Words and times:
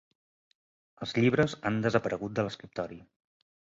Els 1.05 1.13
llibres 1.19 1.55
han 1.71 1.77
desaparegut 1.85 2.35
de 2.41 2.47
l'escriptori. 2.49 2.99